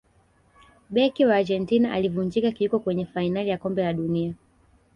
beki 0.89 1.25
wa 1.25 1.35
argentina 1.41 1.91
alivunjika 1.93 2.51
kiwiko 2.51 2.79
kwenye 2.79 3.05
fainali 3.05 3.49
ya 3.49 3.57
kombe 3.57 3.83
la 3.83 3.93
dunia 3.93 4.33